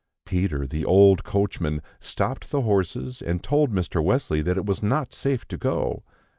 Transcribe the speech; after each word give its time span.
Peter, 0.25 0.65
the 0.65 0.83
old 0.83 1.23
coachman, 1.23 1.79
stopped 1.99 2.49
the 2.49 2.61
horses, 2.63 3.21
and 3.21 3.43
told 3.43 3.71
Mr. 3.71 4.03
Wesley 4.03 4.41
that 4.41 4.57
it 4.57 4.65
was 4.65 4.81
not 4.81 5.13
safe 5.13 5.47
to 5.47 5.57
go. 5.59 6.01